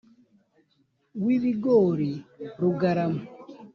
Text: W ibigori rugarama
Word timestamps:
W 1.23 1.25
ibigori 1.35 2.11
rugarama 2.59 3.23